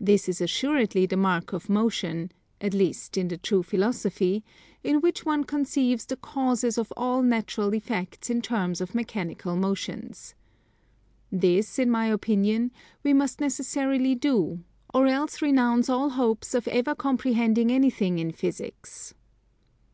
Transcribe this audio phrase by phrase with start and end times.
[0.00, 4.42] This is assuredly the mark of motion, at least in the true Philosophy,
[4.82, 10.34] in which one conceives the causes of all natural effects in terms of mechanical motions.
[11.30, 12.70] This, in my opinion,
[13.02, 19.12] we must necessarily do, or else renounce all hopes of ever comprehending anything in Physics.